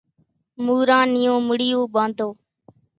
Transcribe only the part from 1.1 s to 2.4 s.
نِيون مُڙِيون ٻانڌو۔